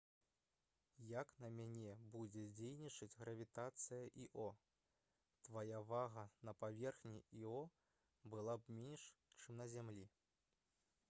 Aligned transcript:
як 1.07 1.33
на 1.43 1.49
мяне 1.57 1.91
будзе 2.15 2.45
дзейнічаць 2.59 3.17
гравітацыя 3.23 4.07
іо 4.23 4.47
твая 5.49 5.83
вага 5.91 6.25
на 6.51 6.57
паверхні 6.63 7.21
іо 7.43 7.63
была 8.37 8.59
б 8.65 8.79
менш 8.81 9.07
чым 9.43 9.61
на 9.63 9.71
зямлі 9.77 10.11